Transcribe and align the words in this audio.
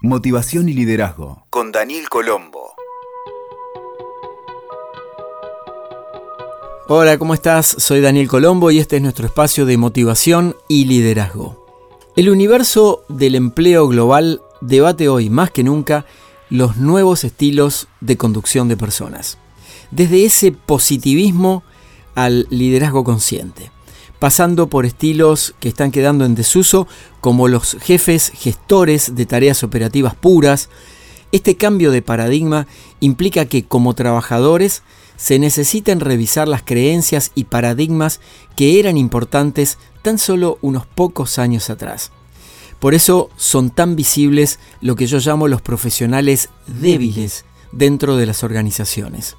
Motivación 0.00 0.68
y 0.68 0.74
liderazgo 0.74 1.44
con 1.50 1.72
Daniel 1.72 2.08
Colombo. 2.08 2.72
Hola, 6.86 7.18
¿cómo 7.18 7.34
estás? 7.34 7.66
Soy 7.66 8.00
Daniel 8.00 8.28
Colombo 8.28 8.70
y 8.70 8.78
este 8.78 8.98
es 8.98 9.02
nuestro 9.02 9.26
espacio 9.26 9.66
de 9.66 9.76
motivación 9.76 10.54
y 10.68 10.84
liderazgo. 10.84 11.66
El 12.14 12.30
universo 12.30 13.02
del 13.08 13.34
empleo 13.34 13.88
global 13.88 14.40
debate 14.60 15.08
hoy 15.08 15.30
más 15.30 15.50
que 15.50 15.64
nunca 15.64 16.06
los 16.48 16.76
nuevos 16.76 17.24
estilos 17.24 17.88
de 18.00 18.16
conducción 18.16 18.68
de 18.68 18.76
personas. 18.76 19.38
Desde 19.90 20.24
ese 20.24 20.52
positivismo 20.52 21.64
al 22.14 22.46
liderazgo 22.50 23.02
consciente 23.02 23.72
pasando 24.18 24.68
por 24.68 24.86
estilos 24.86 25.54
que 25.60 25.68
están 25.68 25.90
quedando 25.90 26.24
en 26.24 26.34
desuso, 26.34 26.86
como 27.20 27.48
los 27.48 27.76
jefes 27.80 28.32
gestores 28.34 29.14
de 29.14 29.26
tareas 29.26 29.62
operativas 29.62 30.14
puras. 30.14 30.68
Este 31.30 31.56
cambio 31.56 31.90
de 31.90 32.02
paradigma 32.02 32.66
implica 33.00 33.44
que 33.46 33.64
como 33.64 33.94
trabajadores 33.94 34.82
se 35.16 35.38
necesitan 35.38 36.00
revisar 36.00 36.48
las 36.48 36.62
creencias 36.62 37.32
y 37.34 37.44
paradigmas 37.44 38.20
que 38.56 38.78
eran 38.78 38.96
importantes 38.96 39.78
tan 40.02 40.18
solo 40.18 40.58
unos 40.62 40.86
pocos 40.86 41.38
años 41.38 41.70
atrás. 41.70 42.12
Por 42.78 42.94
eso 42.94 43.28
son 43.36 43.70
tan 43.70 43.96
visibles 43.96 44.60
lo 44.80 44.94
que 44.94 45.06
yo 45.06 45.18
llamo 45.18 45.48
los 45.48 45.60
profesionales 45.60 46.48
débiles 46.66 47.44
dentro 47.72 48.16
de 48.16 48.26
las 48.26 48.44
organizaciones. 48.44 49.36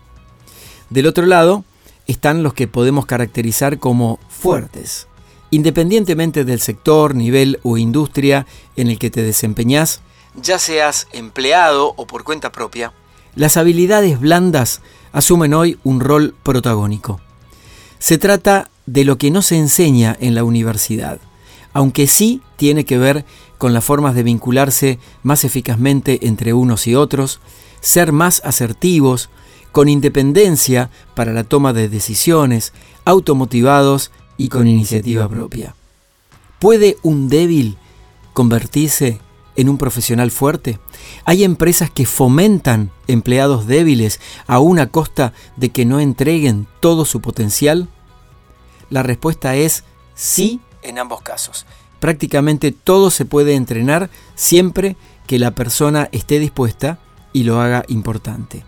Del 0.90 1.08
otro 1.08 1.26
lado, 1.26 1.64
están 2.10 2.42
los 2.42 2.56
que 2.56 2.68
podemos 2.68 3.06
caracterizar 3.06 3.78
como 3.78 4.20
fuertes. 4.30 5.08
Independientemente 5.52 6.44
del 6.44 6.60
sector, 6.60 7.14
nivel 7.14 7.60
o 7.62 7.78
industria 7.78 8.48
en 8.76 8.90
el 8.90 8.98
que 8.98 9.12
te 9.12 9.22
desempeñas, 9.22 10.02
ya 10.36 10.58
seas 10.58 11.08
empleado 11.14 11.94
o 11.98 12.08
por 12.08 12.24
cuenta 12.24 12.52
propia, 12.52 12.94
las 13.36 13.58
habilidades 13.58 14.20
blandas 14.20 14.82
asumen 15.12 15.54
hoy 15.54 15.78
un 15.84 16.00
rol 16.00 16.36
protagónico. 16.42 17.22
Se 18.00 18.18
trata 18.18 18.72
de 18.88 19.06
lo 19.06 19.20
que 19.20 19.30
no 19.30 19.44
se 19.44 19.58
enseña 19.58 20.18
en 20.20 20.34
la 20.34 20.44
universidad, 20.44 21.20
aunque 21.74 22.08
sí 22.08 22.42
tiene 22.58 22.86
que 22.86 22.98
ver 22.98 23.24
con 23.60 23.72
las 23.74 23.84
formas 23.84 24.16
de 24.16 24.24
vincularse 24.24 24.98
más 25.22 25.44
eficazmente 25.44 26.26
entre 26.26 26.54
unos 26.54 26.88
y 26.88 26.96
otros, 26.96 27.40
ser 27.82 28.12
más 28.12 28.42
asertivos, 28.44 29.30
con 29.72 29.90
independencia 29.90 30.90
para 31.16 31.34
la 31.34 31.44
toma 31.44 31.74
de 31.74 31.90
decisiones, 31.90 32.74
automotivados 33.06 34.12
y 34.38 34.50
con 34.50 34.68
iniciativa 34.68 35.28
propia. 35.28 35.76
¿Puede 36.60 36.98
un 37.04 37.30
débil 37.30 37.78
convertirse 38.34 39.20
en 39.56 39.70
un 39.70 39.78
profesional 39.78 40.32
fuerte? 40.32 40.80
¿Hay 41.26 41.44
empresas 41.44 41.92
que 41.92 42.06
fomentan 42.06 42.92
empleados 43.08 43.68
débiles 43.68 44.20
a 44.48 44.60
una 44.60 44.88
costa 44.88 45.34
de 45.58 45.70
que 45.70 45.86
no 45.86 46.00
entreguen 46.00 46.68
todo 46.80 47.06
su 47.06 47.22
potencial? 47.22 47.90
La 48.90 49.04
respuesta 49.04 49.56
es 49.56 49.84
sí 50.16 50.62
en 50.82 51.00
ambos 51.00 51.22
casos. 51.22 51.66
Prácticamente 52.00 52.72
todo 52.72 53.10
se 53.10 53.26
puede 53.26 53.56
entrenar 53.56 54.10
siempre 54.36 54.96
que 55.28 55.40
la 55.40 55.52
persona 55.52 56.10
esté 56.12 56.40
dispuesta 56.40 57.00
y 57.34 57.44
lo 57.44 57.60
haga 57.62 57.84
importante. 57.88 58.64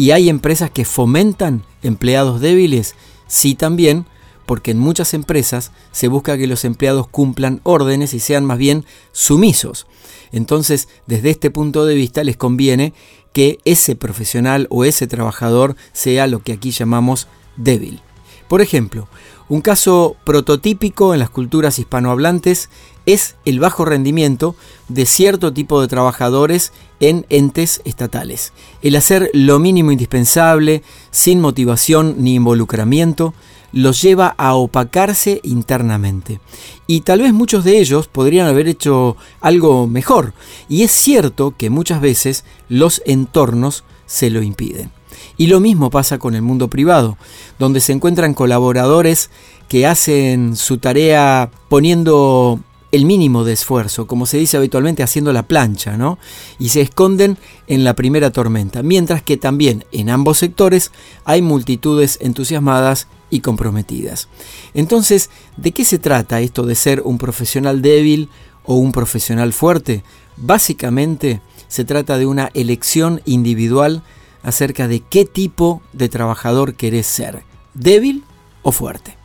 ¿Y 0.00 0.12
hay 0.12 0.30
empresas 0.30 0.70
que 0.70 0.86
fomentan 0.86 1.62
empleados 1.82 2.40
débiles? 2.40 2.94
Sí 3.26 3.54
también, 3.54 4.06
porque 4.46 4.70
en 4.70 4.78
muchas 4.78 5.12
empresas 5.12 5.72
se 5.92 6.08
busca 6.08 6.38
que 6.38 6.46
los 6.46 6.64
empleados 6.64 7.06
cumplan 7.06 7.60
órdenes 7.64 8.14
y 8.14 8.18
sean 8.18 8.46
más 8.46 8.56
bien 8.56 8.86
sumisos. 9.12 9.86
Entonces, 10.32 10.88
desde 11.06 11.28
este 11.28 11.50
punto 11.50 11.84
de 11.84 11.96
vista 11.96 12.24
les 12.24 12.38
conviene 12.38 12.94
que 13.34 13.58
ese 13.66 13.94
profesional 13.94 14.68
o 14.70 14.86
ese 14.86 15.06
trabajador 15.06 15.76
sea 15.92 16.26
lo 16.26 16.42
que 16.42 16.54
aquí 16.54 16.70
llamamos 16.70 17.28
débil. 17.58 18.00
Por 18.48 18.62
ejemplo, 18.62 19.06
un 19.50 19.60
caso 19.62 20.16
prototípico 20.24 21.12
en 21.12 21.18
las 21.18 21.28
culturas 21.28 21.80
hispanohablantes 21.80 22.70
es 23.04 23.34
el 23.44 23.58
bajo 23.58 23.84
rendimiento 23.84 24.54
de 24.88 25.06
cierto 25.06 25.52
tipo 25.52 25.80
de 25.80 25.88
trabajadores 25.88 26.72
en 27.00 27.26
entes 27.30 27.82
estatales. 27.84 28.52
El 28.80 28.94
hacer 28.94 29.28
lo 29.34 29.58
mínimo 29.58 29.90
indispensable, 29.90 30.84
sin 31.10 31.40
motivación 31.40 32.14
ni 32.18 32.36
involucramiento, 32.36 33.34
los 33.72 34.00
lleva 34.00 34.28
a 34.38 34.54
opacarse 34.54 35.40
internamente. 35.42 36.40
Y 36.86 37.00
tal 37.00 37.20
vez 37.20 37.32
muchos 37.32 37.64
de 37.64 37.80
ellos 37.80 38.06
podrían 38.06 38.46
haber 38.46 38.68
hecho 38.68 39.16
algo 39.40 39.88
mejor. 39.88 40.32
Y 40.68 40.84
es 40.84 40.92
cierto 40.92 41.54
que 41.56 41.70
muchas 41.70 42.00
veces 42.00 42.44
los 42.68 43.02
entornos 43.04 43.82
se 44.06 44.30
lo 44.30 44.42
impiden. 44.42 44.92
Y 45.36 45.46
lo 45.46 45.60
mismo 45.60 45.90
pasa 45.90 46.18
con 46.18 46.34
el 46.34 46.42
mundo 46.42 46.68
privado, 46.68 47.16
donde 47.58 47.80
se 47.80 47.92
encuentran 47.92 48.34
colaboradores 48.34 49.30
que 49.68 49.86
hacen 49.86 50.56
su 50.56 50.78
tarea 50.78 51.50
poniendo 51.68 52.60
el 52.92 53.04
mínimo 53.04 53.44
de 53.44 53.52
esfuerzo, 53.52 54.06
como 54.06 54.26
se 54.26 54.38
dice 54.38 54.56
habitualmente, 54.56 55.02
haciendo 55.02 55.32
la 55.32 55.44
plancha, 55.44 55.96
¿no? 55.96 56.18
Y 56.58 56.70
se 56.70 56.80
esconden 56.80 57.38
en 57.68 57.84
la 57.84 57.94
primera 57.94 58.30
tormenta, 58.30 58.82
mientras 58.82 59.22
que 59.22 59.36
también 59.36 59.84
en 59.92 60.10
ambos 60.10 60.38
sectores 60.38 60.90
hay 61.24 61.40
multitudes 61.40 62.18
entusiasmadas 62.20 63.06
y 63.30 63.40
comprometidas. 63.40 64.28
Entonces, 64.74 65.30
¿de 65.56 65.70
qué 65.70 65.84
se 65.84 65.98
trata 65.98 66.40
esto 66.40 66.64
de 66.64 66.74
ser 66.74 67.02
un 67.04 67.18
profesional 67.18 67.80
débil 67.80 68.28
o 68.64 68.74
un 68.74 68.90
profesional 68.90 69.52
fuerte? 69.52 70.02
Básicamente 70.36 71.40
se 71.68 71.84
trata 71.84 72.18
de 72.18 72.26
una 72.26 72.50
elección 72.54 73.22
individual 73.24 74.02
acerca 74.42 74.88
de 74.88 75.00
qué 75.00 75.24
tipo 75.24 75.82
de 75.92 76.08
trabajador 76.08 76.74
querés 76.74 77.06
ser, 77.06 77.44
débil 77.74 78.24
o 78.62 78.72
fuerte. 78.72 79.16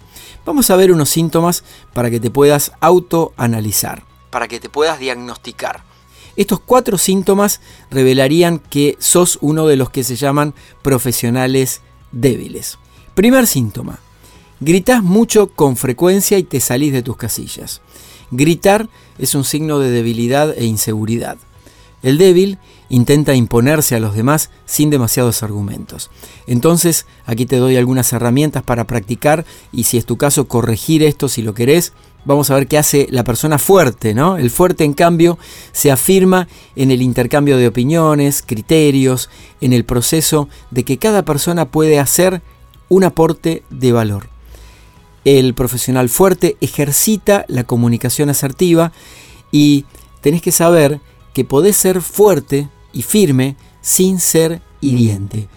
Vamos 0.45 0.69
a 0.69 0.75
ver 0.75 0.91
unos 0.91 1.09
síntomas 1.09 1.63
para 1.93 2.11
que 2.11 2.19
te 2.19 2.29
puedas 2.29 2.71
autoanalizar, 2.79 4.03
para 4.29 4.47
que 4.47 4.59
te 4.59 4.69
puedas 4.69 4.99
diagnosticar. 4.99 5.83
Estos 6.35 6.59
cuatro 6.59 6.97
síntomas 6.97 7.61
revelarían 7.89 8.59
que 8.59 8.97
sos 8.99 9.37
uno 9.41 9.67
de 9.67 9.77
los 9.77 9.89
que 9.89 10.03
se 10.03 10.15
llaman 10.15 10.53
profesionales 10.81 11.81
débiles. 12.11 12.77
Primer 13.13 13.47
síntoma. 13.47 13.99
Gritás 14.59 15.01
mucho 15.01 15.47
con 15.47 15.77
frecuencia 15.77 16.37
y 16.37 16.43
te 16.43 16.59
salís 16.59 16.91
de 16.93 17.03
tus 17.03 17.17
casillas. 17.17 17.81
Gritar 18.31 18.89
es 19.17 19.35
un 19.35 19.43
signo 19.43 19.79
de 19.79 19.91
debilidad 19.91 20.53
e 20.57 20.65
inseguridad. 20.65 21.37
El 22.03 22.17
débil 22.17 22.59
intenta 22.89 23.35
imponerse 23.35 23.95
a 23.95 23.99
los 23.99 24.15
demás 24.15 24.49
sin 24.65 24.89
demasiados 24.89 25.43
argumentos. 25.43 26.09
Entonces, 26.47 27.05
aquí 27.25 27.45
te 27.45 27.57
doy 27.57 27.77
algunas 27.77 28.11
herramientas 28.13 28.63
para 28.63 28.85
practicar 28.85 29.45
y 29.71 29.85
si 29.85 29.97
es 29.97 30.05
tu 30.05 30.17
caso 30.17 30.47
corregir 30.47 31.03
esto 31.03 31.29
si 31.29 31.41
lo 31.41 31.53
querés. 31.53 31.93
Vamos 32.25 32.49
a 32.49 32.55
ver 32.55 32.67
qué 32.67 32.79
hace 32.79 33.07
la 33.11 33.23
persona 33.23 33.59
fuerte, 33.59 34.15
¿no? 34.15 34.37
El 34.37 34.49
fuerte, 34.49 34.83
en 34.83 34.93
cambio, 34.93 35.37
se 35.71 35.91
afirma 35.91 36.47
en 36.75 36.89
el 36.89 37.03
intercambio 37.03 37.57
de 37.57 37.67
opiniones, 37.67 38.43
criterios, 38.43 39.29
en 39.61 39.73
el 39.73 39.85
proceso 39.85 40.49
de 40.71 40.83
que 40.83 40.97
cada 40.97 41.23
persona 41.23 41.65
puede 41.65 41.99
hacer 41.99 42.41
un 42.89 43.03
aporte 43.03 43.63
de 43.69 43.91
valor. 43.91 44.29
El 45.23 45.53
profesional 45.53 46.09
fuerte 46.09 46.57
ejercita 46.61 47.45
la 47.47 47.63
comunicación 47.63 48.29
asertiva 48.29 48.91
y 49.51 49.85
tenés 50.21 50.41
que 50.41 50.51
saber 50.51 51.01
que 51.33 51.45
podés 51.45 51.77
ser 51.77 52.01
fuerte 52.01 52.69
y 52.95 53.03
firme 53.03 53.55
sin 53.81 54.19
ser 54.19 54.61
hiriente. 54.81 55.47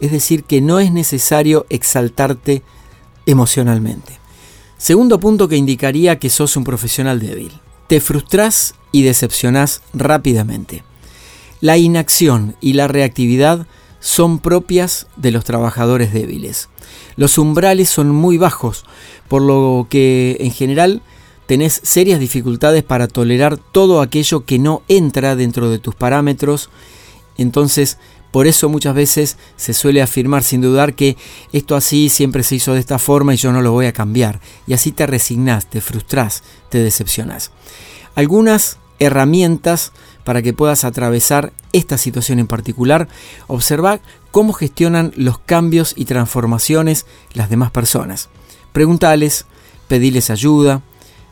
Es 0.00 0.12
decir, 0.12 0.44
que 0.44 0.60
no 0.60 0.80
es 0.80 0.92
necesario 0.92 1.64
exaltarte 1.70 2.62
emocionalmente. 3.24 4.18
Segundo 4.76 5.18
punto 5.18 5.48
que 5.48 5.56
indicaría 5.56 6.18
que 6.18 6.28
sos 6.28 6.56
un 6.56 6.64
profesional 6.64 7.20
débil. 7.20 7.52
Te 7.86 8.00
frustrás 8.00 8.74
y 8.92 9.02
decepcionás 9.02 9.80
rápidamente. 9.94 10.84
La 11.60 11.78
inacción 11.78 12.56
y 12.60 12.74
la 12.74 12.88
reactividad 12.88 13.66
son 14.00 14.38
propias 14.38 15.06
de 15.16 15.30
los 15.30 15.44
trabajadores 15.44 16.12
débiles. 16.12 16.68
Los 17.16 17.38
umbrales 17.38 17.88
son 17.88 18.10
muy 18.10 18.38
bajos, 18.38 18.84
por 19.26 19.42
lo 19.42 19.86
que 19.90 20.36
en 20.40 20.52
general 20.52 21.02
tenés 21.48 21.80
serias 21.82 22.20
dificultades 22.20 22.84
para 22.84 23.08
tolerar 23.08 23.56
todo 23.56 24.02
aquello 24.02 24.44
que 24.44 24.58
no 24.58 24.82
entra 24.86 25.34
dentro 25.34 25.70
de 25.70 25.78
tus 25.78 25.94
parámetros. 25.94 26.68
Entonces, 27.38 27.96
por 28.30 28.46
eso 28.46 28.68
muchas 28.68 28.94
veces 28.94 29.38
se 29.56 29.72
suele 29.72 30.02
afirmar 30.02 30.42
sin 30.42 30.60
dudar 30.60 30.92
que 30.92 31.16
esto 31.54 31.74
así 31.74 32.10
siempre 32.10 32.42
se 32.42 32.56
hizo 32.56 32.74
de 32.74 32.80
esta 32.80 32.98
forma 32.98 33.32
y 33.32 33.38
yo 33.38 33.50
no 33.50 33.62
lo 33.62 33.72
voy 33.72 33.86
a 33.86 33.94
cambiar. 33.94 34.40
Y 34.66 34.74
así 34.74 34.92
te 34.92 35.06
resignás, 35.06 35.64
te 35.70 35.80
frustrás, 35.80 36.42
te 36.68 36.80
decepcionás. 36.80 37.50
Algunas 38.14 38.76
herramientas 38.98 39.92
para 40.24 40.42
que 40.42 40.52
puedas 40.52 40.84
atravesar 40.84 41.54
esta 41.72 41.96
situación 41.96 42.40
en 42.40 42.46
particular, 42.46 43.08
observar 43.46 44.02
cómo 44.30 44.52
gestionan 44.52 45.14
los 45.16 45.38
cambios 45.38 45.94
y 45.96 46.04
transformaciones 46.04 47.06
las 47.32 47.48
demás 47.48 47.70
personas. 47.70 48.28
Preguntales, 48.74 49.46
pediles 49.88 50.28
ayuda, 50.28 50.82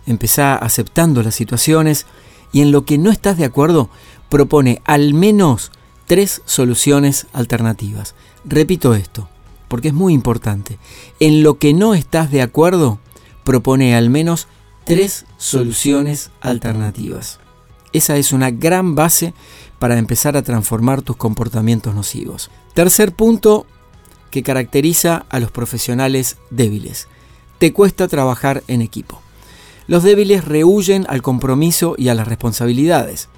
empezá 0.07 0.57
aceptando 0.57 1.23
las 1.23 1.35
situaciones 1.35 2.07
y 2.53 2.61
en 2.63 2.73
lo 2.73 2.85
que 2.85 2.99
no 2.99 3.11
estás 3.11 3.37
de 3.37 3.45
acuerdo, 3.45 3.91
propone 4.29 4.81
al 4.85 5.15
menos 5.15 5.73
tres 6.07 6.43
soluciones 6.45 7.27
alternativas. 7.33 8.15
Repito 8.45 8.95
esto, 8.95 9.29
porque 9.69 9.89
es 9.89 9.95
muy 9.95 10.15
importante. 10.15 10.79
En 11.21 11.43
lo 11.43 11.59
que 11.59 11.75
no 11.75 11.95
estás 11.95 12.31
de 12.31 12.43
acuerdo, 12.43 12.99
propone 13.45 13.95
al 13.95 14.11
menos 14.11 14.49
tres 14.85 15.27
soluciones 15.37 16.31
alternativas. 16.41 17.41
Esa 17.93 18.17
es 18.17 18.33
una 18.33 18.51
gran 18.51 18.95
base 18.95 19.35
para 19.79 19.99
empezar 19.99 20.37
a 20.37 20.43
transformar 20.43 21.03
tus 21.03 21.17
comportamientos 21.17 21.95
nocivos. 21.95 22.51
Tercer 22.75 23.13
punto 23.13 23.67
que 24.31 24.43
caracteriza 24.43 25.27
a 25.29 25.41
los 25.41 25.51
profesionales 25.51 26.37
débiles. 26.51 27.09
Te 27.59 27.73
cuesta 27.73 28.07
trabajar 28.09 28.63
en 28.69 28.83
equipo. 28.83 29.23
Los 29.87 30.03
débiles 30.03 30.45
rehuyen 30.45 31.07
al 31.09 31.23
compromiso 31.23 31.95
y 31.97 32.09
a 32.09 32.15
las 32.15 32.27
responsabilidades, 32.27 33.29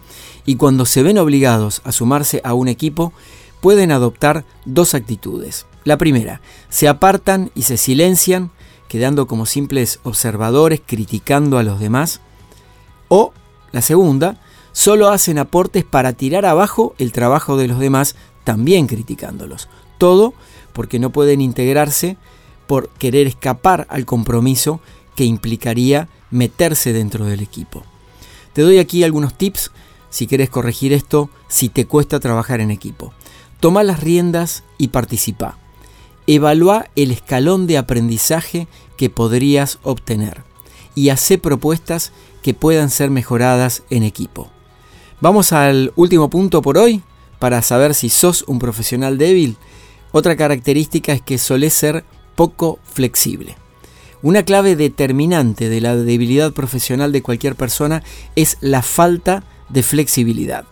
y 0.46 0.56
cuando 0.56 0.86
se 0.86 1.02
ven 1.02 1.18
obligados 1.18 1.82
a 1.84 1.92
sumarse 1.92 2.40
a 2.44 2.54
un 2.54 2.68
equipo, 2.68 3.12
pueden 3.60 3.92
adoptar 3.92 4.44
dos 4.64 4.94
actitudes. 4.94 5.66
La 5.84 5.98
primera, 5.98 6.40
se 6.70 6.88
apartan 6.88 7.50
y 7.54 7.62
se 7.62 7.76
silencian, 7.76 8.50
quedando 8.88 9.26
como 9.26 9.46
simples 9.46 10.00
observadores 10.04 10.80
criticando 10.84 11.58
a 11.58 11.62
los 11.62 11.80
demás. 11.80 12.20
O 13.08 13.32
la 13.72 13.82
segunda, 13.82 14.40
solo 14.72 15.08
hacen 15.08 15.38
aportes 15.38 15.84
para 15.84 16.14
tirar 16.14 16.46
abajo 16.46 16.94
el 16.98 17.12
trabajo 17.12 17.56
de 17.56 17.68
los 17.68 17.78
demás, 17.78 18.16
también 18.44 18.86
criticándolos. 18.86 19.68
Todo 19.98 20.32
porque 20.72 20.98
no 20.98 21.10
pueden 21.10 21.40
integrarse 21.40 22.16
por 22.66 22.88
querer 22.90 23.26
escapar 23.26 23.86
al 23.90 24.06
compromiso 24.06 24.80
que 25.14 25.24
implicaría 25.24 26.08
meterse 26.30 26.92
dentro 26.92 27.24
del 27.24 27.40
equipo. 27.40 27.82
Te 28.52 28.62
doy 28.62 28.78
aquí 28.78 29.04
algunos 29.04 29.34
tips 29.34 29.70
si 30.10 30.26
quieres 30.26 30.50
corregir 30.50 30.92
esto, 30.92 31.30
si 31.48 31.68
te 31.68 31.86
cuesta 31.86 32.20
trabajar 32.20 32.60
en 32.60 32.70
equipo. 32.70 33.12
Toma 33.60 33.82
las 33.82 34.00
riendas 34.00 34.64
y 34.78 34.88
participa. 34.88 35.58
Evalúa 36.26 36.86
el 36.96 37.10
escalón 37.10 37.66
de 37.66 37.78
aprendizaje 37.78 38.68
que 38.96 39.10
podrías 39.10 39.78
obtener 39.82 40.44
y 40.94 41.10
hace 41.10 41.38
propuestas 41.38 42.12
que 42.42 42.54
puedan 42.54 42.90
ser 42.90 43.10
mejoradas 43.10 43.82
en 43.90 44.02
equipo. 44.02 44.48
Vamos 45.20 45.52
al 45.52 45.92
último 45.96 46.30
punto 46.30 46.62
por 46.62 46.78
hoy 46.78 47.02
para 47.38 47.62
saber 47.62 47.94
si 47.94 48.08
sos 48.08 48.44
un 48.46 48.58
profesional 48.58 49.18
débil. 49.18 49.56
Otra 50.12 50.36
característica 50.36 51.12
es 51.12 51.22
que 51.22 51.38
solés 51.38 51.74
ser 51.74 52.04
poco 52.34 52.78
flexible. 52.84 53.56
Una 54.20 54.42
clave 54.42 54.74
determinante 54.74 55.68
de 55.68 55.80
la 55.80 55.94
debilidad 55.94 56.52
profesional 56.52 57.12
de 57.12 57.22
cualquier 57.22 57.54
persona 57.54 58.02
es 58.34 58.56
la 58.60 58.82
falta 58.82 59.44
de 59.68 59.84
flexibilidad. 59.84 60.64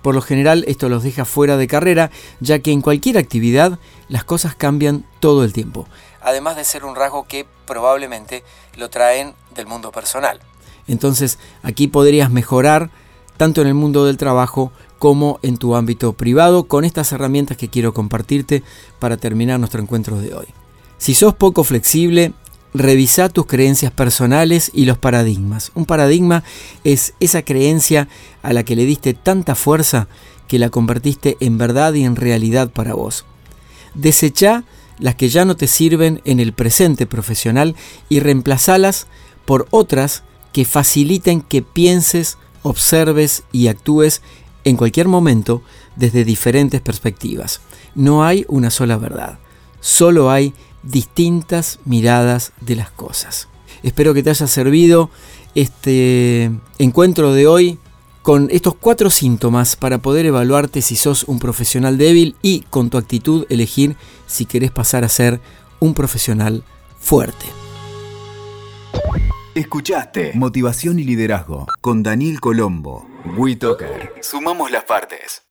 Por 0.00 0.14
lo 0.14 0.20
general 0.20 0.64
esto 0.68 0.88
los 0.88 1.02
deja 1.02 1.24
fuera 1.24 1.56
de 1.56 1.66
carrera, 1.66 2.12
ya 2.38 2.60
que 2.60 2.70
en 2.70 2.82
cualquier 2.82 3.18
actividad 3.18 3.80
las 4.08 4.22
cosas 4.22 4.54
cambian 4.54 5.04
todo 5.18 5.42
el 5.42 5.52
tiempo, 5.52 5.88
además 6.20 6.54
de 6.54 6.62
ser 6.62 6.84
un 6.84 6.94
rasgo 6.94 7.26
que 7.26 7.46
probablemente 7.66 8.44
lo 8.76 8.90
traen 8.90 9.34
del 9.56 9.66
mundo 9.66 9.90
personal. 9.90 10.38
Entonces 10.86 11.38
aquí 11.64 11.88
podrías 11.88 12.30
mejorar 12.30 12.90
tanto 13.36 13.60
en 13.62 13.66
el 13.66 13.74
mundo 13.74 14.06
del 14.06 14.18
trabajo 14.18 14.70
como 15.00 15.40
en 15.42 15.56
tu 15.56 15.74
ámbito 15.74 16.12
privado 16.12 16.64
con 16.68 16.84
estas 16.84 17.10
herramientas 17.10 17.56
que 17.56 17.70
quiero 17.70 17.92
compartirte 17.92 18.62
para 19.00 19.16
terminar 19.16 19.58
nuestro 19.58 19.80
encuentro 19.80 20.18
de 20.18 20.34
hoy. 20.34 20.46
Si 20.98 21.14
sos 21.14 21.34
poco 21.34 21.64
flexible, 21.64 22.32
revisa 22.74 23.28
tus 23.28 23.46
creencias 23.46 23.92
personales 23.92 24.70
y 24.74 24.84
los 24.84 24.98
paradigmas. 24.98 25.70
Un 25.74 25.86
paradigma 25.86 26.42
es 26.82 27.14
esa 27.20 27.42
creencia 27.42 28.08
a 28.42 28.52
la 28.52 28.64
que 28.64 28.76
le 28.76 28.84
diste 28.84 29.14
tanta 29.14 29.54
fuerza 29.54 30.08
que 30.48 30.58
la 30.58 30.70
convertiste 30.70 31.36
en 31.40 31.56
verdad 31.56 31.94
y 31.94 32.04
en 32.04 32.16
realidad 32.16 32.70
para 32.70 32.94
vos. 32.94 33.24
Desecha 33.94 34.64
las 34.98 35.14
que 35.14 35.28
ya 35.28 35.44
no 35.44 35.56
te 35.56 35.68
sirven 35.68 36.20
en 36.24 36.40
el 36.40 36.52
presente 36.52 37.06
profesional 37.06 37.76
y 38.08 38.20
reemplazalas 38.20 39.06
por 39.44 39.66
otras 39.70 40.24
que 40.52 40.64
faciliten 40.64 41.40
que 41.40 41.62
pienses, 41.62 42.38
observes 42.62 43.44
y 43.52 43.68
actúes 43.68 44.22
en 44.64 44.76
cualquier 44.76 45.08
momento 45.08 45.62
desde 45.96 46.24
diferentes 46.24 46.80
perspectivas. 46.80 47.60
No 47.94 48.24
hay 48.24 48.44
una 48.48 48.70
sola 48.70 48.96
verdad, 48.96 49.38
solo 49.80 50.30
hay 50.30 50.54
distintas 50.84 51.80
miradas 51.84 52.52
de 52.60 52.76
las 52.76 52.90
cosas. 52.90 53.48
Espero 53.82 54.14
que 54.14 54.22
te 54.22 54.30
haya 54.30 54.46
servido 54.46 55.10
este 55.54 56.50
encuentro 56.78 57.32
de 57.32 57.46
hoy 57.46 57.78
con 58.22 58.48
estos 58.50 58.74
cuatro 58.74 59.10
síntomas 59.10 59.76
para 59.76 59.98
poder 59.98 60.24
evaluarte 60.24 60.80
si 60.80 60.96
sos 60.96 61.24
un 61.24 61.38
profesional 61.38 61.98
débil 61.98 62.36
y 62.40 62.60
con 62.70 62.88
tu 62.88 62.96
actitud 62.96 63.46
elegir 63.50 63.96
si 64.26 64.46
querés 64.46 64.70
pasar 64.70 65.04
a 65.04 65.08
ser 65.08 65.40
un 65.78 65.92
profesional 65.92 66.64
fuerte. 66.98 67.44
Escuchaste 69.54 70.32
Motivación 70.34 70.98
y 70.98 71.04
Liderazgo 71.04 71.66
con 71.80 72.02
Daniel 72.02 72.40
Colombo. 72.40 73.06
WeToker. 73.36 74.14
Sumamos 74.20 74.70
las 74.70 74.84
partes. 74.84 75.42